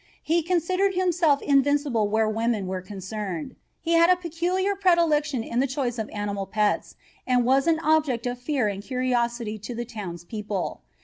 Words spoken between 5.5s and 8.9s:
the choice of animal pets and was an object of fear and